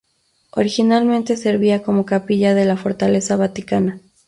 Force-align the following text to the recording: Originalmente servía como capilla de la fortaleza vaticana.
Originalmente 0.53 1.37
servía 1.37 1.83
como 1.83 2.07
capilla 2.07 2.55
de 2.55 2.65
la 2.65 2.75
fortaleza 2.75 3.35
vaticana. 3.35 4.01